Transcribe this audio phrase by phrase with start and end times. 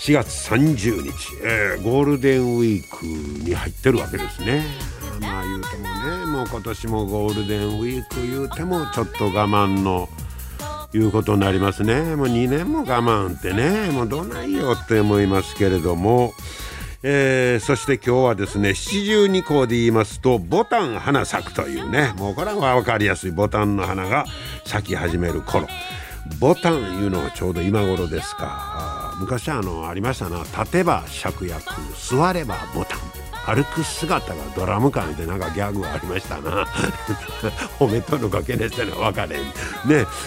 [0.00, 1.12] 4月30日、
[1.44, 4.64] えー、ゴールデンウィークに入ってるわけですね。
[5.20, 10.08] まあ言うてもねもう今年もゴールデンウィーク言うてもちょっと我慢の
[10.94, 12.16] いうことになりますね。
[12.16, 16.32] もう2年も我慢ってねもうどないよって思いますけれども。
[17.02, 22.14] えー、そして今日はですね七十二項で言いますとボタン花咲くというね。
[22.16, 24.24] もうこれは分かりやすいボタンの花が
[24.64, 25.68] 咲き始める頃。
[26.38, 30.38] ボタンいうのはちょうど今頃ですか昔あのありましたな。
[30.44, 33.00] 立てば芍薬座ればボタン。
[33.46, 36.64] 歩く姿がドラム感でなんかギャグありましたな。
[37.78, 39.40] 褒めとるかけねしての分かれん。
[39.40, 39.50] ね、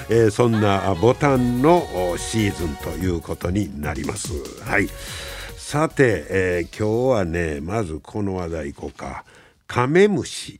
[0.09, 1.83] えー、そんなボタンの
[2.17, 4.31] シーズンということになります。
[4.63, 4.87] はい。
[5.57, 9.23] さて、えー、今日はねまずこの話題いこうか。
[9.65, 10.59] カメムシ。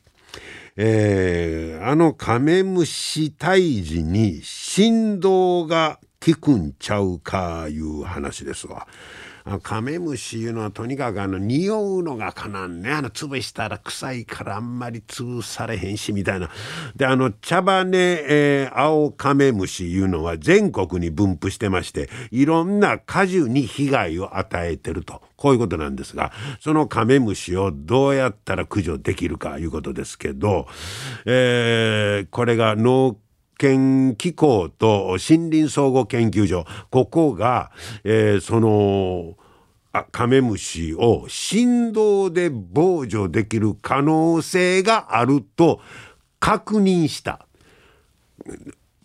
[0.76, 8.88] えー、あのカメムシ退治に振動が効くんちゃうかいう話ですわ。
[9.62, 12.92] カメムシいうのはとにかくあの匂うのがかなんね。
[12.92, 16.50] あの潰したら臭いからあんまり潰されへんしみたいな。
[16.96, 25.22] であの茶羽、えー、青カメムシいうのは全国に分布してましていろんな果樹に被害を与えてると。
[25.36, 30.68] こういうことなんですがそのカメムシをどうやったら駆除できるかいうことですけど、
[31.26, 33.18] えー、これが農
[33.58, 36.66] 研機構と森林総合研究所。
[36.90, 37.72] ここが、
[38.04, 39.36] えー、その
[39.92, 45.80] あカメムシを振動で防除できる可能性があると
[46.40, 47.46] 確認した。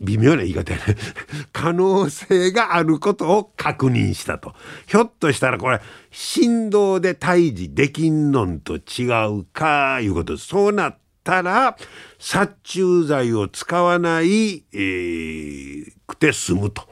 [0.00, 0.97] 微妙な言い方やね。
[1.53, 4.55] 可能性があることを確認したと。
[4.87, 5.81] ひょっとしたらこれ
[6.11, 11.77] 振動で退治できんのんと違うかいうことそうなったたら
[12.19, 16.83] 殺虫剤を使わない、えー、くて済むと。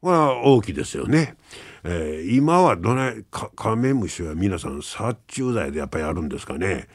[0.00, 1.34] これは大きいですよね。
[1.82, 6.86] えー、今はどないカメムシは皆さん殺虫剤でやっぱりやるんですかね。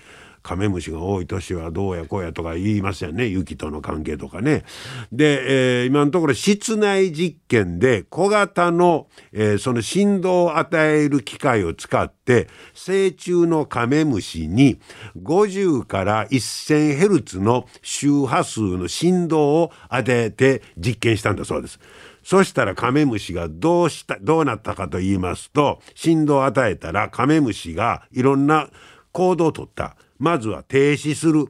[0.44, 4.66] カメムシが多い年はどうやこうやとか言いますよね雪との関係とかね。
[5.12, 14.80] で、えー、今のところ室内実験で小型の、えー、その振動を与える機械を使って成虫のカメムシに
[15.18, 21.80] 50から1000ヘルツの周波数の振動を与えて実験したんだそうです。
[22.24, 28.70] そしたらカメムシがどうしたどうなったかと言いますと振動を与えたらカメムシがいろんな
[29.14, 29.96] 行動をとった。
[30.20, 31.46] まずは停止する。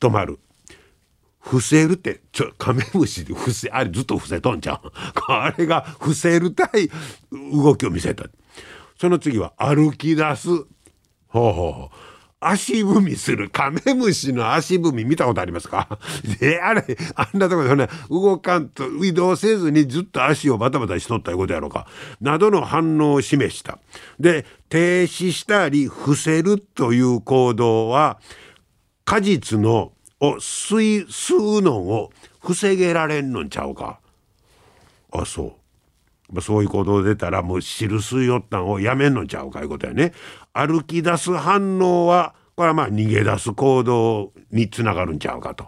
[0.00, 0.38] 止まる。
[1.38, 4.80] 伏せるってちょカメムシで伏せあれずっと伏せとんじゃん
[5.28, 6.88] あれが伏せるたい
[7.52, 8.24] 動きを見せた。
[8.98, 10.48] その次は歩き出す。
[10.48, 10.64] ほう
[11.28, 12.13] ほうほう。
[12.48, 15.98] 足踏みするカメムシの足踏み見たことありますか？
[16.40, 16.84] であれ
[17.14, 21.86] あんなとこでね動かんと移動せずにずっと足をバタバタしとったいうことやろうか。
[22.20, 23.78] などの反応を示した。
[24.20, 28.18] で停止したり伏せるという行動は
[29.04, 33.98] 果実のを吸い吸うのを防げられんのんちゃうか？
[35.12, 35.63] あそう。
[36.40, 40.12] そういう行動出たらもう汁吸いよったんをやめんのちゃうかいうことやね
[40.52, 45.66] 歩き出す反応はこれはまあ逃げ出す行動につながるんちゃうかと。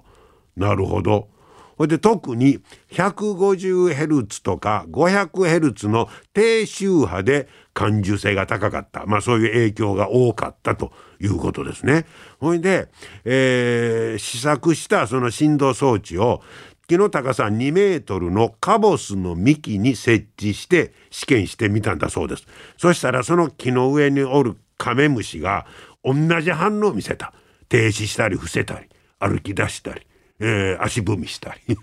[0.56, 1.28] なるほど。
[1.76, 2.60] ほいで特に
[2.92, 9.04] 150Hz とか 500Hz の低周波で感受性が高かった。
[9.04, 12.06] まあそういう影響が多かったということですね。
[12.38, 12.88] ほいで、
[13.24, 16.40] えー、試作したその振動装置を
[16.88, 22.46] 木の高さ2メートルのカボスの幹に設置して試験してみたんだそうです。
[22.78, 25.66] そしたらその木の上におるカメムシが
[26.04, 27.32] 同じ反応を見せた
[27.68, 28.88] 停止したり伏せたり
[29.18, 30.06] 歩き出したり、
[30.38, 31.76] えー、足踏みしたり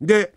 [0.00, 0.34] で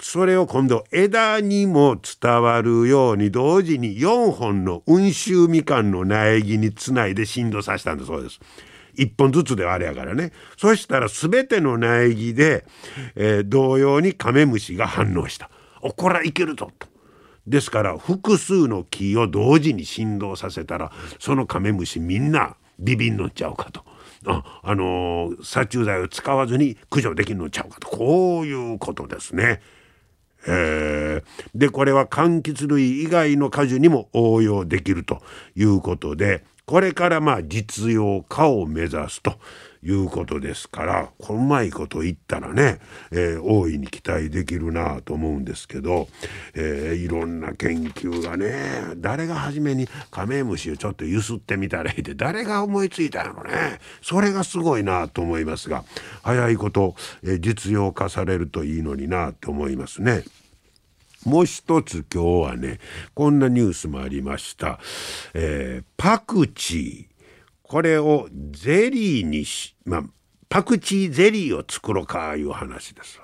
[0.00, 8.40] それを今度枝にも伝わるように同時に4本の温州みかんの苗木につないで振動させたんだそうです。
[8.98, 12.66] 1本ずつではあれやからねそしたら全ての苗木で、
[13.14, 15.50] えー、同様にカメムシが反応した
[15.80, 16.88] 「おこらいけるぞ」と。
[17.46, 23.82] ですから複数の木を同時に振動させたらそのカメムシみんなビビンのっちゃうかと。
[24.26, 29.60] あ、あのー、殺虫剤を使わずに駆除できるのちゃうかとこういうことですね。
[30.46, 31.22] えー、
[31.54, 35.20] でこれは柑橘類以外の果樹にも応用できると
[35.56, 39.38] いうことでこれからまあ実用化を目指すと
[39.82, 42.78] いうことですからこうまいこと言ったらね、
[43.10, 46.08] えー、大いに期待できるなと思うんですけど、
[46.52, 55.84] えー、いろんな研究がね誰が初めにカメムシをちょっとゆすってみたらいいで誰が思いついたのねそれがすごいなと思いますが
[56.22, 60.22] 早いこと、えー、実用化されるといいのになと思いますね。
[61.24, 62.78] もう一つ今日はね
[63.14, 64.78] こんなニュースもありました。
[65.34, 67.18] えー、パクチー
[67.62, 70.02] これをゼリーにし、まあ、
[70.48, 73.20] パクチーゼリーを作ろうかいう話です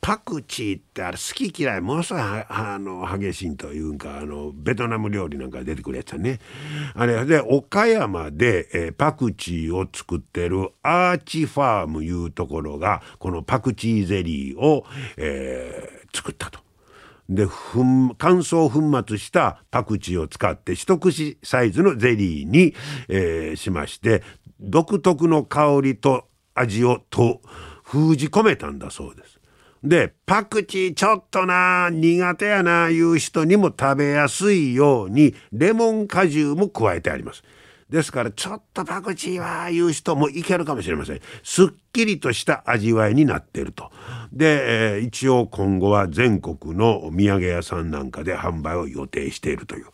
[0.00, 6.40] パクチーってあれ好き嫌いものすごいあの激しいというかあのベトナム料理なんか出てくるやつだね。
[6.94, 14.84] あれで岡山で、えー、パクチーを作ってるアーチファームいうところがこのパクチーゼリーを、
[15.16, 16.60] えー、作ったと。
[17.28, 22.74] で乾燥粉末したパクチーを使って一口サイズのゼリーに、
[23.08, 24.22] えー、しまして
[24.60, 27.40] 独特の香りと味をと
[27.84, 29.40] 封じ込めたんだそうです。
[29.82, 37.42] でパクチーちょっとな苦手やないう人にも食べやすいようにレモン果汁も加えてあります。
[37.92, 41.20] ですからちょっとパクチーはいう人もいけるかもしれません。
[41.42, 43.90] すっきりとした味わいになっていると。
[44.32, 49.86] で、えー、一応今後は全国のお土産屋さんなんかで販売を予定しているという。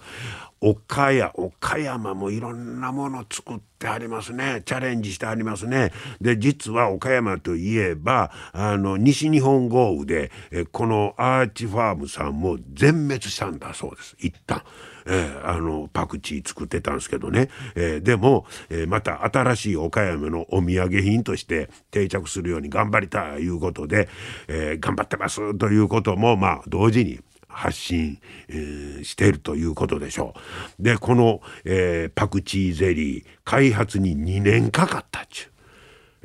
[0.61, 10.33] 岡山岡山もいろんなもの作ってありますねチャレンジしてありますねで実は岡山といえばあの西日本豪雨で
[10.73, 14.63] このアーチファームさんも全滅したんだそうです一旦。
[15.09, 24.09] えー、あのパクチー作ってたんですけどね、えー、でも、えー、また新しい岡山のお土産品として定着するように頑張りたいいうことで、
[24.49, 30.35] え頑張ってますということもまあ同時に発信、えー、しているということでしょ
[30.79, 30.83] う。
[30.83, 35.51] でこの、えー、パクチーゼリー開発に2年かかったっちゅう。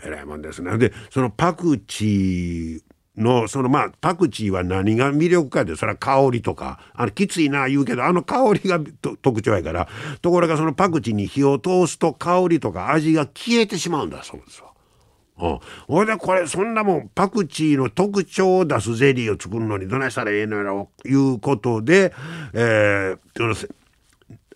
[0.05, 0.77] えらいもんですね。
[0.77, 2.81] でそのパクチー
[3.17, 8.79] のそのまあパクチーは何が魅力かでそれは香りとかあのきついな言うけどあの香りが
[9.21, 9.87] 特徴やから
[10.21, 14.73] ところがそのパクチーに火を通すと香りとか味が消えてしまうんだそうですよ。
[15.39, 22.13] うん、ほいでこれそんなもんパクチーの特徴を出すゼリーを作るのにどないしたらええのやろいうことで、
[22.53, 23.82] えー、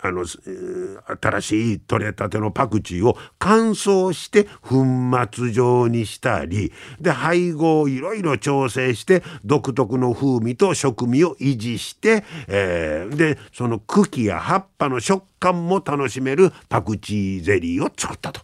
[0.02, 4.86] あの、新しい取れたてのパクチーを乾燥して粉
[5.32, 18.42] 末状にしたりで配合をいろいろ調整して独特の風味と食味を維持して、えー、でその茎や葉っぱの食感も楽しめるパクチーゼリーを作ったと。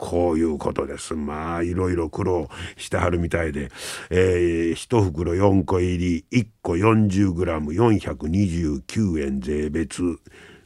[0.00, 1.14] こういうことです。
[1.14, 2.48] まあいろいろ苦労
[2.78, 3.70] してはるみたいで、
[4.08, 10.18] えー、1袋4個入り1個 40g429 円税別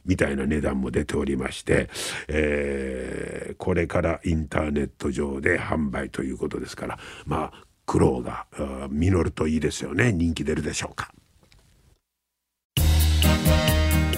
[0.05, 1.89] みたいな値段も出ておりまして、
[2.27, 8.47] えー、これからインターネット上で販売ということですからまあ苦労が
[8.89, 10.11] 実るといいですよね。
[10.11, 11.11] 人気出るでしょうか。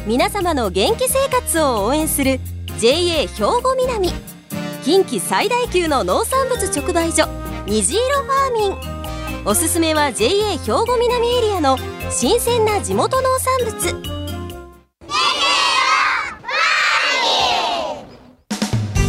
[0.06, 2.40] 皆様の元気生活を応援する
[2.80, 4.10] JA 兵庫南。
[4.83, 7.28] 近畿最大級の農産物直売所
[7.66, 9.45] 虹色ファーミン。
[9.45, 11.78] おすすめは JA 兵庫南エリアの
[12.10, 14.17] 新鮮な地元農産物。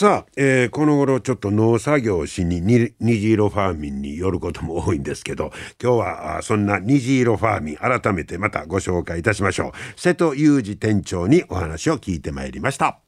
[0.00, 10.00] さあ、えー、この頃ちょっと農作業をしに虹色ファーミンによることも多いんですけど今日はそんな虹色ファーミン改めてまたご紹介いたしましょう。
[10.00, 12.98] 瀬戸裕二店長にお話を聞いてまいりました。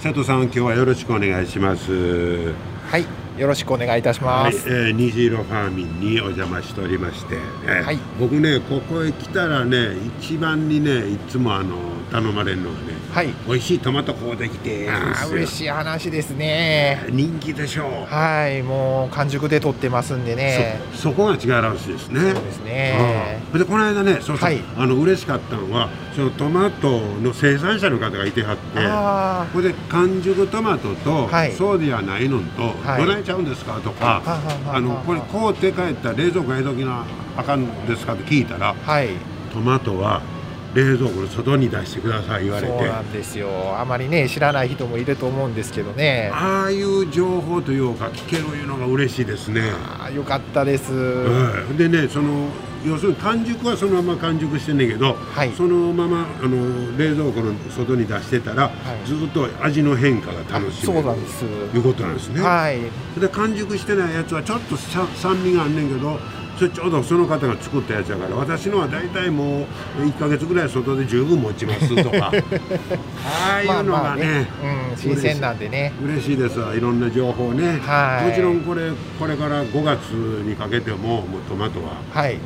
[0.00, 2.52] 瀬戸さん今日はよろしくお願いします。
[2.52, 3.19] はい。
[3.38, 4.68] よろしくお願いいたします。
[4.68, 11.76] はい、えー、虹色ファーミンにお邪魔しておりまして、えー、はい、僕ねここへ来たらね一番にねいつもあの
[12.10, 12.80] 頼まれるのはね、
[13.12, 17.06] はい、美味しいトマトこうできてあ嬉しい話ですね。
[17.10, 18.12] 人気でしょう。
[18.12, 20.80] はいもう完熟で取ってますんでね。
[20.94, 22.20] そこが違うらしいですね。
[22.20, 23.40] そうですね。
[23.54, 34.22] でこの間ねそうそう、はい、あの嬉しかったのはそのトマトの生産者の方がいてはってこれで完熟トマトと、はい、そうではないのと、はい、どないちゃうんですかとか
[34.66, 34.80] あ。
[34.80, 37.04] のこれこうって帰ったら冷蔵庫入れときな
[37.36, 39.10] あかんですかって聞いたら、はい、
[39.52, 40.22] トマトは
[40.74, 42.78] 冷蔵庫の外に出してください言われて。
[42.78, 43.48] そうなんですよ。
[43.78, 46.30] あまりね知らない人もいると思うんですけどね。
[46.32, 49.62] ああいう情報というか聞けるいうのが嬉しいですね。
[49.98, 52.48] あーよかったです、はい、でねその
[52.84, 55.52] 要するに完熟はそのまま完熟してんねんけど、はい。
[55.52, 58.70] そのままあの冷蔵庫の外に出してたら、
[59.04, 59.06] い。
[59.06, 61.04] ずっと味の変化が楽しそめる。
[61.04, 61.44] うなんです。
[61.44, 62.40] いうことなんですね。
[62.40, 62.80] はい。
[63.20, 66.18] で完熟してないやつはちょっとさ酸味があんねんけど
[66.56, 69.64] それちょうどその方が作ったやつだから私のは大体もう
[70.00, 72.32] 1か月ぐらい外で十分持ちますとか。
[73.24, 74.46] ああいうのがね,、
[74.92, 75.92] うん、新鮮なんでね。
[76.04, 76.74] 嬉しいですわ。
[76.74, 78.28] いろんな情報ね、はい。
[78.28, 82.38] もちろんこれこれから5月にかけてももうトマトははい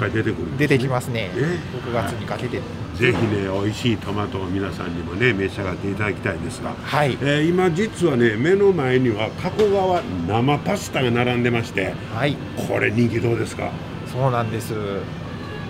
[0.00, 0.56] ぱい出てくるね。
[0.58, 1.30] 出てきますね。
[1.34, 2.56] え？6月にかけて
[2.96, 7.12] ぜひね美味しいトマトを皆さんにもね召し上がっていただきたいですが、はい。
[7.20, 11.94] えー今実はね目の前には加古川生パスタが並んでまして。
[12.14, 12.36] はい。
[12.68, 13.70] これ人気どうですか？
[14.12, 14.74] そうなんです。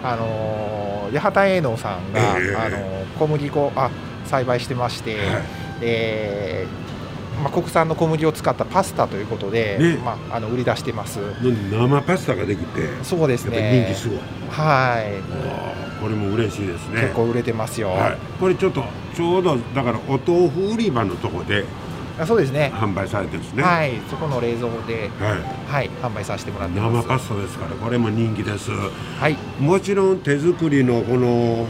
[0.02, 2.56] あのー八幡営農さんが、ええ。
[2.56, 3.90] あのー小麦粉あ
[4.24, 5.20] 栽培してまして、は
[5.78, 5.80] い。
[5.80, 6.66] で
[7.40, 9.96] まあ、国産の小麦を使ったパスタということで、ね。
[9.96, 11.18] まあ、あの売り出してます。
[11.70, 13.84] 生パスタができてそうですね。
[13.86, 14.18] 人気すごい、
[14.50, 16.00] はい。
[16.00, 16.88] これも嬉しいです。
[16.90, 18.82] ね結構売れてますよ、はい、これちょっと
[19.14, 21.64] ちょうどだからお豆腐売り場のとこで
[22.18, 22.70] あそうですね。
[22.74, 23.62] 販売されてるんですね。
[23.62, 23.92] はい。
[24.10, 25.40] そこの冷蔵で、はい。
[25.66, 27.08] はい、販売させてもらってます。
[27.08, 28.70] 生パスタですからこれも人気です。
[28.70, 29.36] はい。
[29.58, 31.66] もちろん手作りのこの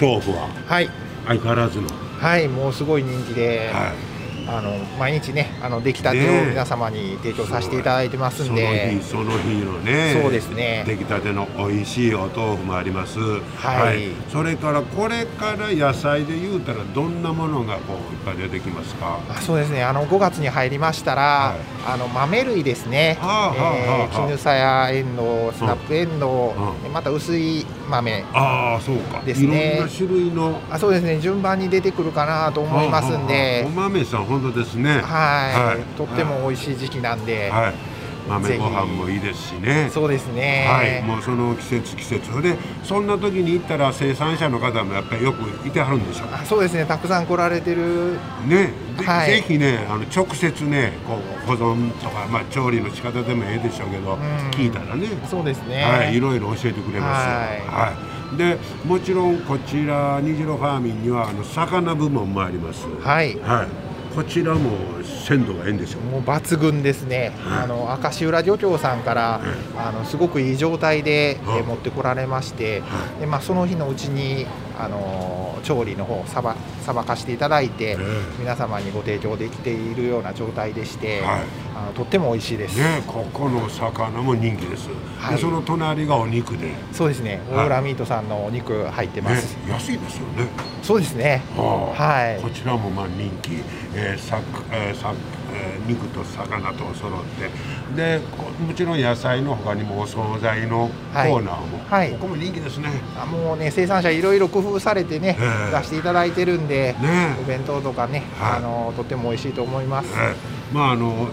[0.00, 0.90] 豆腐ははい。
[1.26, 1.88] 相変わらずの、
[2.18, 2.48] はい。
[2.48, 4.11] もうすごい人気で、はい
[4.48, 6.42] あの毎日ねあの出来たてねえ。
[6.42, 10.84] を皆様に提供させていただいてますそのんで日その日のねそうですね。
[10.86, 13.18] 出来たての美味しいお豆腐もあります。
[13.20, 14.10] はい。
[14.30, 19.18] それからこれから野菜で言うたらどんなものがこういっぱい出てきますか？
[19.28, 19.84] あそうですね。
[19.84, 21.92] あの5月に入りましたら、はい。
[21.94, 26.92] あの豆類ですね、はあはあはあえー絹さやエンドウスナップエンドウ、うん。
[26.92, 29.20] また薄い豆ああそうか。
[29.22, 29.74] ですね。
[29.74, 31.18] いろんな種類のあそうですね。
[31.20, 33.28] 順番に出てくるかなと思いますんはあはあはあ。
[33.32, 34.90] でお豆さん本当ですね。
[34.90, 35.82] はい、はい。
[35.96, 37.92] とっても美味しい時期なんで、はい。
[38.28, 39.90] 豆ご飯もいいですしね。
[39.90, 46.86] そうですね、はい、もうその季節季節でそんな時に行ったら生産者の方もやっぱりよくいてはるんでしょあそうですね。
[46.86, 48.18] たくさん来られてる。
[48.46, 48.72] ね。
[48.98, 49.30] ぜ,、はい。
[49.30, 54.20] ぜひねあの直接ねこう保存とか、まあ、調理の仕方でもええでしょうけど、ん。
[54.52, 55.08] 聞いたらね。
[55.28, 57.34] そうですね、はい、いろいろ教えてくれますよ。
[57.34, 57.90] はい。
[57.90, 57.92] は
[58.34, 62.86] い、でもちろんこちら虹色ファーミンにはあの魚部門もあります。
[63.00, 63.36] はい。
[63.40, 63.68] はい、
[64.14, 64.70] こちらも
[65.04, 66.02] 鮮度がええんでしょう。
[66.02, 67.64] もう抜群ですね、はい。
[67.64, 69.40] あの明石浦漁協さんから、
[69.76, 72.86] あのすごくいい状態で、えは持ってこられまして、は
[73.20, 74.46] でまあ、その日のうちに、
[74.84, 77.96] あのー調理の方さばさばかしていただいて、え。
[78.40, 81.40] 皆様にご提供できているような状態でして、はい。
[81.76, 84.88] あのとっても美味しいです、ね、ここの魚も人気です。
[85.18, 85.36] はい。
[85.36, 87.40] でその隣がお肉で、ね、そうですね。
[87.52, 87.66] オはい。
[87.66, 90.48] ーラミートさんのお肉入ってます、安いですよね。
[90.82, 91.42] そうですね。
[91.56, 92.02] はあ。
[92.02, 92.42] はい。
[92.42, 93.52] こちらもまあ人気、
[93.94, 94.40] えーさ
[94.72, 95.14] えーさ
[95.52, 97.50] えー肉と魚と揃って
[97.96, 102.12] でこもちろん野菜の他にもお惣菜のコーナーも、はい。
[102.12, 102.88] ここも人気ですね。
[103.20, 105.76] あもうね生産者いろいろ工夫されてね、ええ。
[105.76, 108.56] 出していただいてるんで、ねお弁当とかね、はい。
[108.58, 110.08] あのとっても美味しいと思います。
[110.12, 111.28] えーまああの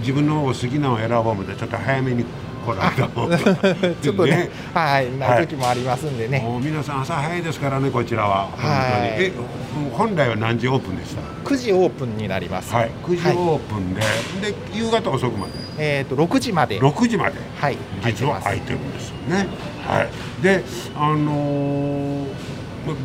[0.00, 2.24] 自分のお好きなのを選ぼうもでちょっと早めに
[2.74, 5.44] 来られた方がちょっとね、はい、なはい。
[5.44, 8.46] い時もありますんでね、もう皆さん朝早いですからねこちらは。
[8.48, 9.32] 本当に、はいえ
[9.96, 12.72] 本来は何時オープンでした9時オープンになります。
[12.74, 12.90] はい。
[13.04, 14.06] 9時はいオープンで、で
[14.72, 15.52] 夕方遅くまで？
[15.78, 17.38] えっ、と6時まで、6時まで。
[17.56, 17.76] はい。
[18.04, 19.46] 実は空いてるんですよね。
[19.86, 20.62] はい、で、
[20.96, 22.26] あのー、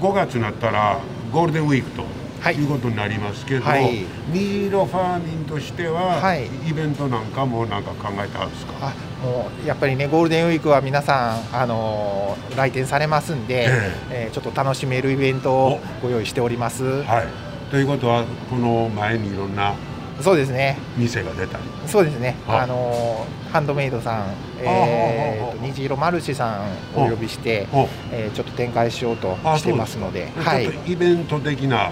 [0.01, 1.00] 5月になったら
[1.32, 2.03] ゴールデンウィークと。
[2.41, 2.55] はい。
[2.55, 4.03] い、うことになりますけど、はい。
[4.34, 6.48] 虹色ファーミンとしては、はい。
[6.67, 8.93] イベントなんかもなんか考えてあるんですか？
[9.23, 13.67] あもうやっぱりねゴールデンウィークは皆さん、あのー来店されますんで、
[14.11, 17.01] ええーちょっと楽しめるイベントをご用意しております。
[17.03, 17.27] はい。
[17.71, 19.73] ということはこの前にいろんな
[20.21, 20.77] そうですね。
[20.97, 21.63] 店が出たり。
[21.87, 22.35] そうですね。
[22.47, 26.63] ああのーハンドメイドさん、えー、と虹色マルシェさ
[26.95, 31.91] んをお呼びして、おえーちょっと展開しようとあしてますので、はいイベント的な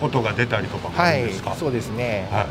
[0.00, 2.28] 音が出たりとかもあはいるんですか？、そうですね。
[2.30, 2.46] はい。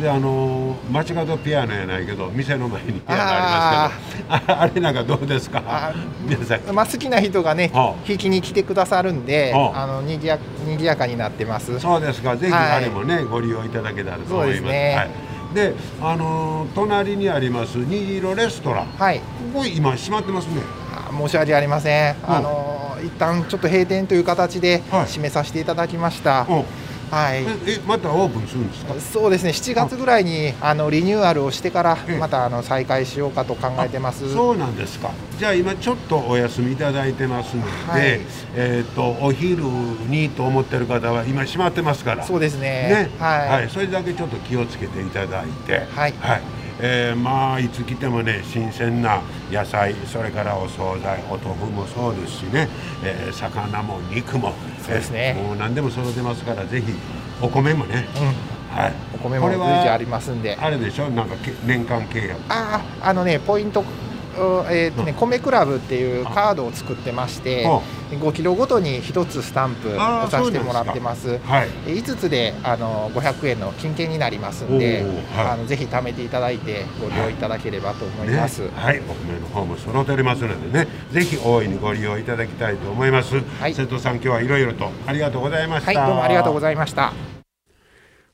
[0.00, 4.52] であのー街角ピアノやないけど店の前にピアノありますけど。
[4.54, 5.62] あ あれなんかどうですか？
[5.66, 5.92] あ
[6.26, 11.78] 皆さんまあ好きな人がね弾きに来てくださるんで、ああのにぎやにぎやかになってます。
[11.78, 12.36] そうですか。
[12.36, 12.70] ぜひはい。
[12.72, 14.58] あれもね、ご利用いただけたらと思います。
[14.58, 14.94] そうですね。
[14.96, 18.86] はい、であのー隣にあります虹色レストラン。
[18.98, 19.18] はい。
[19.52, 20.62] ここ今閉まってますね。
[20.94, 22.16] あ申し訳ありません。
[22.26, 25.04] あの一旦ちょっと閉店という形ではい。
[25.06, 26.46] 締めさせていただきました。
[26.48, 26.52] う。
[26.54, 26.64] ん
[27.12, 27.44] はい。
[27.66, 28.94] えまたオープンするんですか？
[28.98, 29.50] そうですね。
[29.50, 32.18] 7月ぐらいにあのリニューアルをしてからええ。
[32.18, 34.32] またあの再開しようかと考えてます。
[34.32, 35.10] そうなんですか。
[35.38, 38.20] じゃあ今ちょっとお休みいただいてますので、はい。
[38.56, 39.62] えっ、とお昼
[40.08, 42.24] にと思ってる方は今閉まってますから。
[42.24, 43.10] そうですね。
[43.10, 43.10] ね。
[43.18, 45.82] はい、それだけちょっと気をつけていただいて。
[45.94, 46.14] はい
[46.84, 49.22] えーまあいつ来てもね新鮮な
[49.52, 52.68] 野菜それからお惣菜お豆腐もそうですしね、
[53.04, 54.52] えー魚も肉も
[54.84, 55.36] そうですね。
[55.38, 56.92] えーもう何でも揃ってますからぜひ
[57.40, 60.56] お米もね、うん、はい、お米もこれは随時ありますんで。
[60.60, 61.08] あれでしょ？
[61.10, 62.40] なんかけ年間契約。
[62.48, 63.84] あああのねポイントう
[64.70, 69.98] えーとね、米クラブっていうカードを作ってましてあ5キロごとに1つスタンプを
[70.28, 71.38] させてもらってます。
[71.38, 71.68] はい。
[71.86, 75.46] 5つであの500円の金券になりますんで、はい。
[75.48, 83.42] あのぜひ貯めていただいてご利用いただければと思います、ね、はい、お米の方も揃っておりますのでね、ぜひ大いにご利用いただきたいと思います。
[83.60, 83.74] はい。
[83.74, 86.00] 瀬戸さん、今日はいろいろとありがとうございました。
[86.00, 87.31] はいどうもありがとうごいざいました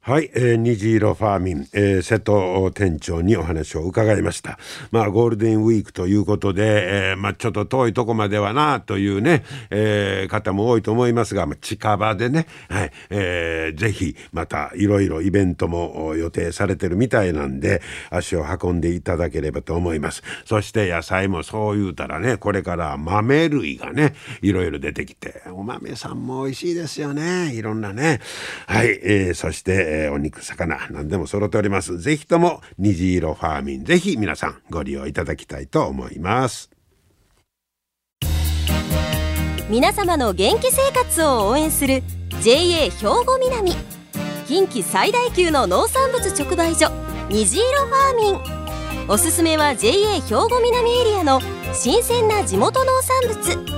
[0.08, 4.58] はい、えー、虹色ファーミン、えー、瀬戸店長にお話を伺いました。
[4.90, 20.22] まあ、ゴールデンウィークということで、えー、まあ、ちょっと遠いとこまではな、というね、えー、方も多いと思いますが、まあ、近場でね、はい、えー、ぜひ、また、いろいろイベントも予定されてるみたいなんで、足を運んでいただければと思います。
[20.46, 27.52] そして、野菜もそう言うたらね、これから豆類がね、いろいろ出てきて、お豆さんも美味しいですよね。
[27.52, 28.20] いろんなね。
[28.66, 31.98] はい、えー、そして、えーお肉、魚、何でも揃っております。
[31.98, 36.70] ぜひとも、虹色ファーミン、ぜひ皆さんご利用いただきたいと思います。
[39.68, 42.02] 皆様の元気生活を応援する
[42.40, 43.72] JA 兵庫南
[44.46, 46.90] 近畿最大級の農産物直売所
[47.28, 48.32] 虹色ファーミ
[49.04, 51.42] ンおすすめは JA 兵庫南エリアの
[51.74, 53.77] 新鮮な地元農産物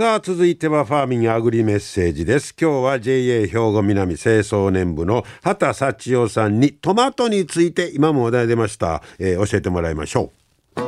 [0.00, 2.56] さあ続いてはファーミンアグリメッセージです。
[2.58, 10.32] 今日は JA 兵庫南清掃年部の畑幸代さんにトマトについて今も話題出ました、えー教えてもらいましょ
[10.74, 10.80] う。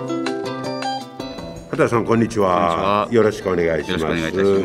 [1.72, 3.04] 畑さんこんにちは。
[3.04, 3.22] こんにちは。
[3.22, 3.98] よろしくお願いしま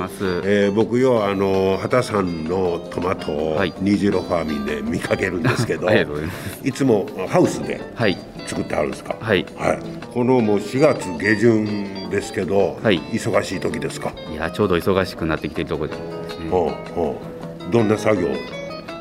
[0.08, 0.24] す。
[0.46, 3.74] えー僕よあの畑さんのトマトをはい。
[3.82, 6.30] 虹色ファーミンで見かけるんですけど、 ありがとうござい
[6.64, 9.16] いつもハウスではい作ってあるんですか？
[9.20, 9.46] はい。
[9.58, 9.80] はい、
[10.14, 13.00] このもう4月下旬ですけど、はい。
[13.12, 15.96] 忙しい時ですか、いやちょうど忙しくなってきてるところで
[16.30, 16.50] すね。
[16.50, 17.22] ほうほ
[17.70, 17.72] う。
[17.72, 18.30] どんな作業？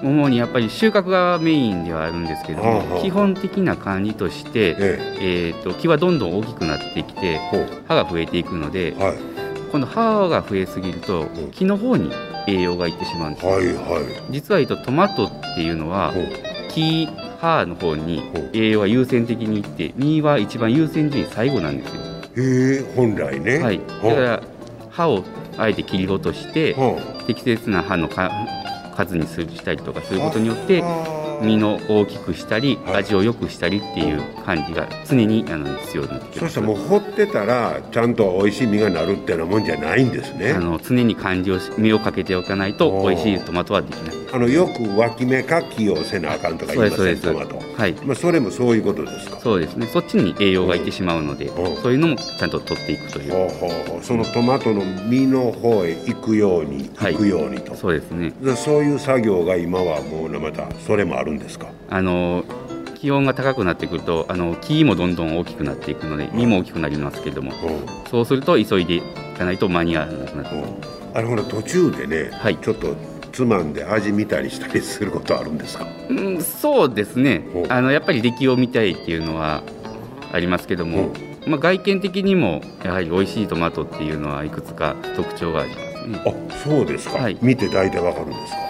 [0.02, 3.02] 主にやっぱり収穫がメインではあるんですけども、はあはあ。
[3.02, 5.54] 基本的な管理として、ええ。
[5.56, 9.16] ー、と木はどんどん大きくなってきてえほ葉が増えていくのでうはい。
[9.72, 11.50] 今度葉が増えすぎるとうん。
[11.50, 12.10] 木の方に
[12.46, 16.12] 栄養がいってしまうんですよ、はいは実は言うとトマトっていうのは
[16.68, 17.08] 木
[17.40, 18.22] 葉の方に
[18.52, 22.02] 栄養が優先的にいって実は一番優先順位最後なんですよ。
[22.36, 23.58] へえ本来ね。
[23.58, 24.42] はい、だから
[24.90, 25.24] 葉を
[25.58, 26.76] あえて切り落として
[27.26, 28.30] 適切な葉のか
[28.96, 31.26] 数にするしたりとかすることによってあー。
[31.42, 32.96] 実の大きくしたりはい。
[33.00, 36.40] 味を良くしたりっていう管理が常にあの必要になってきます。
[36.40, 40.52] そしたらもう掘ってたらちゃんと美味しい実がなるっていうようなもんじゃないんですね。
[40.52, 47.94] あの常に管理をし目をかけておかないと美味しいトマトはできないあのよく脇芽かきをせなあかんとか言いませトマトはい。
[48.04, 49.40] まあそれもそういうことですか。
[49.40, 49.86] そうですね。
[49.86, 51.76] そっちに栄養がいってしまうのでうん。
[51.80, 53.32] そういうのもちゃんと取っていくという。
[53.32, 54.04] ほうほうほう。
[54.04, 57.14] そのトマトの実の方へ行くようにはい。
[57.14, 58.30] 行くようにと、そうですね。
[58.42, 61.68] でそういう作業が今はもうまたそれもあるんですか？
[61.88, 62.44] あの
[62.94, 68.10] 気温が高くなってくるとあの木もどんどん大きくなっていくので実も大きくなりますけれどもうん。
[68.10, 69.02] そうすると急いでい
[69.38, 72.58] かないと間に合わなくなってあれほら途中でね、はい。
[72.58, 72.94] ちょっと
[73.36, 75.86] つまんで味見たりしたりすることあるんですか？
[76.08, 77.44] うん、そうですね。
[77.68, 79.62] あのやっぱり出来を見たいっていうのは
[80.32, 81.10] ありますけども、
[81.46, 86.22] まあ、外見的にもやはり美味しいトマトっていうのはいくつか特徴がありますね。
[86.24, 87.36] あそうですか、はい。
[87.42, 88.65] 見て大体わかるんですか？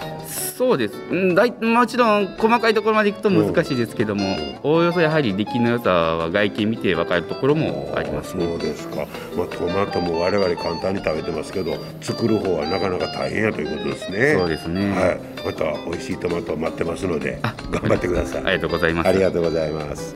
[0.57, 9.05] そうです、うん、だいもちろん細かいところまでいくと難しいですけどもおおよそやはり出来の良さは外見見て分かるところもありますそねうですか、
[9.37, 14.33] まあ、トマトも我々簡単に食べてますけど作る方はなかなか大変やということですね。
[14.33, 18.45] そうですね、はい、また美味しいトマト待ってますのであ頑張ってください。
[18.45, 19.09] ありがとうございます。
[19.09, 20.15] ありがとうございます。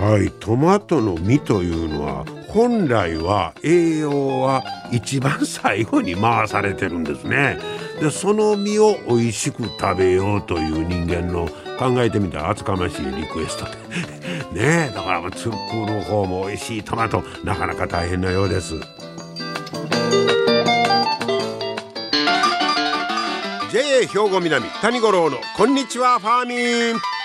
[0.00, 7.58] はい、トマトの実というのは本来は栄養は一番最後に回されてるんですね。
[8.00, 13.70] でその実を美味しく食べようという人間の考えてみたら厚かましいリクエストで。
[14.52, 18.74] ねえだから作る方も美味しいトマトなかなか大変なようです。
[23.70, 27.19] JA 兵庫南谷五郎のこんにちはファーミン。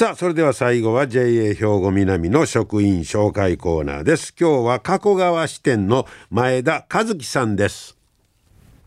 [0.00, 4.34] さあそれでは最後は JA 兵庫南の職員紹介コーナーです。
[4.40, 7.99] 今日は加古川支店の前田和樹さんです。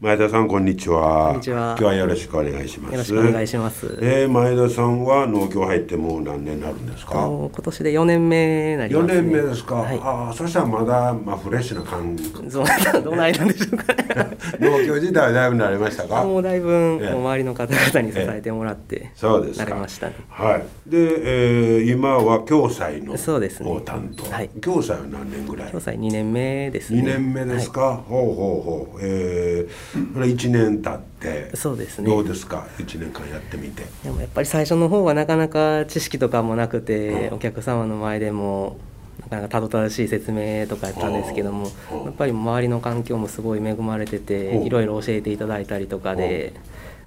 [0.03, 1.27] 前田さんこんにちは。
[1.29, 2.91] こんにちは今日はよろしくお願いします。
[2.91, 3.97] よろしくお願いします。
[4.01, 7.13] えー、前田さんは農協入ってもう何年になるんですか？
[7.25, 9.21] 今年で4年目になりま四す、ね。
[9.21, 9.75] 年目ですか？
[9.75, 9.99] はい。
[10.03, 12.29] ああ、そしたらまだまあフレッシュな感じ。
[12.35, 14.37] どうどないなんでしょうかね。
[14.59, 16.21] 農協自体はだいぶ慣れましたか？
[16.27, 19.63] もうだいぶえ周りの方々に支えてもらって、そうですか。
[19.63, 20.15] 慣れましたね。
[20.27, 20.63] はい。
[20.85, 24.29] で、えー、今は共済のそうですねを担当。
[24.29, 25.69] はい共済は何年ぐらい？
[25.69, 26.99] 共済2年目ですね。
[26.99, 28.03] 二年目ですか？
[28.05, 28.99] ほうほうほう。
[29.01, 31.55] えー、これ一年経って。
[31.55, 32.67] そうですねどうですか？
[32.79, 33.83] 一年間やってみて。
[34.03, 38.77] でもやっぱり最初の方はなかなか知識とかもなくて、お客様の前でも
[39.21, 46.53] なかなかたどたどしい説明とかやったんですけどもうんやっぱり周りの環境もすごい恵まれててうんいろいろ教えていただいたりとかで、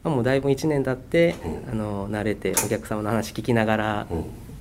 [0.05, 1.35] まあ、もうだいぶ1年経って
[1.71, 4.07] あの慣れてお客様の話聞きながら、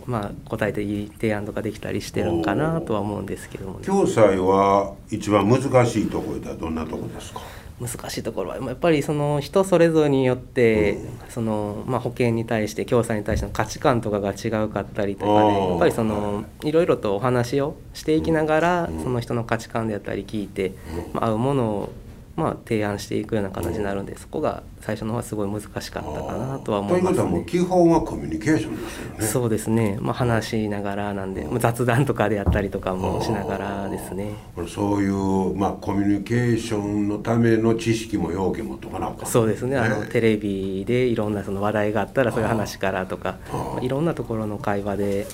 [0.07, 3.85] まあ、答えていい提案とかできたりしてるんかなとは思うんですけどもね。
[3.85, 7.41] 共済は一番難しいところではどんなところですか？
[7.81, 16.71] 難しいところはやっぱりその人それぞれによって、そのまあ、保険に対して共済に対しての価値観とかが違うかったりとかでやっぱりそのい。
[16.75, 20.73] ろいろとお話をしていきながら、その人の価値観であったり聞いて、
[21.13, 21.89] まあ、合うものを、
[22.35, 26.01] まあ、提案していくような形になるんで、そこが最初の方はすごい難しかったか
[26.37, 27.45] なとは思いますということはもうね。
[27.45, 29.25] 基本はコミュニケーションですよね。
[29.25, 34.33] そうですね、まあ、話しながらなんで、まあ雑談とかであったりとかもしながらですね。
[34.67, 39.25] そういうまあコミュニケーションのための知識も要件もとかなあかん。
[39.25, 39.77] そうですね。
[39.77, 45.25] あのテレビでいろんなその話題があったらそういう話からとかまあいろんなところの会話で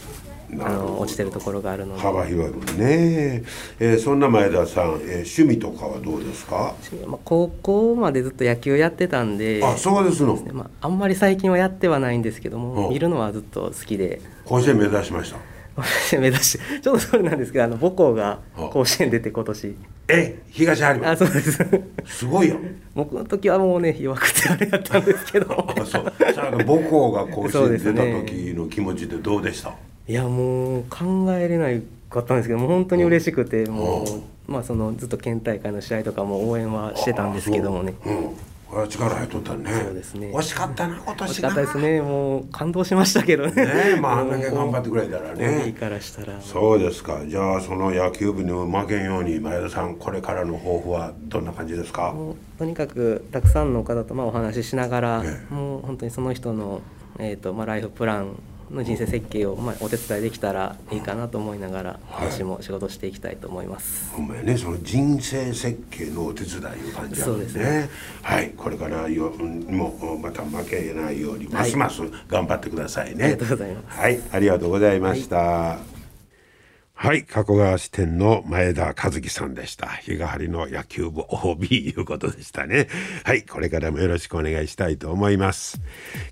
[0.59, 2.01] あの落ちてるところがあるので。
[2.01, 3.43] 幅広いもんね、
[3.79, 6.73] えーそんな前田さん、えー趣味とかはどうですか？
[7.07, 9.61] まあ高校までずっと野球やってたんで。
[9.63, 10.35] あそうですの。
[10.53, 12.63] まあ、あんまり最近はやってはないんですけどうん。
[12.63, 14.21] も見るのはずっと好きで。
[14.45, 15.37] 甲子園目指しました？
[16.19, 19.75] 目指して ちょっとそれなんですけどあの母校があ甲子園出て今年。
[20.09, 21.11] え東有馬。
[21.11, 21.57] あそうです。
[22.05, 22.57] すごいよ。
[22.93, 25.45] 僕の時はもうね弱くてあれやったんですけど。
[25.79, 26.13] あそう。
[26.67, 29.73] 母校が甲子園出た時の気持ちってどうでした？
[30.07, 34.03] いやもう考えれないかったんですけどもう本当に嬉しくても
[34.47, 37.93] うまあそのずっと県大会の試合とかも応援はしてたんですけどもね。
[38.67, 39.69] これは力入っとったね。
[39.69, 40.31] そうですね。
[40.33, 42.01] 惜しかったな今年惜しかったですね。
[42.01, 43.65] もう感動しましたけどね。
[43.65, 45.65] ねえまああんだけ頑張ってくれたらね。
[45.67, 46.39] いいからしたら。
[46.39, 47.19] そうですか。
[47.27, 52.13] じゃあその野球部に負けんように前田さんこれからの抱負はどんな感じですか？
[52.13, 55.53] もうとにかくたくさんの方とまあお話ししながら、ええ。
[55.53, 56.81] もう本当にその人の、
[57.19, 58.37] えーとまあ、ライフプラン
[58.71, 62.31] の人生設計を、まあ、お手伝いできたらいいかなと思いながら、はい。
[62.31, 64.11] 私も仕事していきたいと思います。
[64.13, 67.25] ほんまやねその人生設計のお手伝いいう感じなんですね。
[67.25, 67.59] そうです
[68.21, 68.49] はい。
[68.51, 73.99] これからようんもうまた負けないようにはいますます頑張ってくださいね、ありがとうございます。
[73.99, 74.21] はい。
[74.31, 76.00] ありがとうございました
[77.01, 79.87] はい、加古川支店の前田和樹さんでした。
[79.87, 82.87] 日替わりの野球部 OB いうことでしたね。
[83.23, 85.81] はい、これからもよろしくお願いしたいと思います。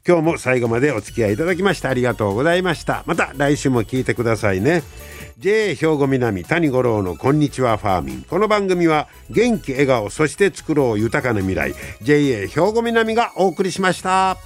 [0.07, 3.03] 今日も最後までお付き合いいただきましてありがとうございました。
[3.07, 4.83] また来週も聞いてくださいね。
[5.39, 8.21] JA 兵庫南谷五郎のこんにちはファーミン。
[8.21, 14.37] この番組は元気笑顔そして作ろう豊かな未来 JA 兵庫南がお送りしました。